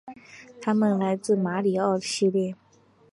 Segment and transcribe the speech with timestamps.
[0.59, 2.55] 他们来自马里奥系列。